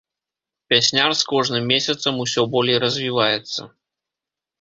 Пясняр 0.73 1.11
з 1.19 1.27
кожным 1.31 1.67
месяцам 1.73 2.13
усё 2.23 2.45
болей 2.55 2.77
развіваецца. 2.85 3.61